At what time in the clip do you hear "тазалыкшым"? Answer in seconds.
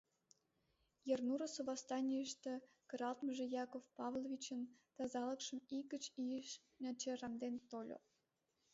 4.95-5.59